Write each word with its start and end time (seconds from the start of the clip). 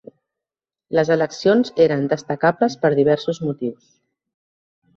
Les 0.99 1.11
eleccions 1.15 1.69
eren 1.85 2.09
destacables 2.15 2.79
per 2.87 2.93
diversos 3.01 3.43
motius. 3.47 3.95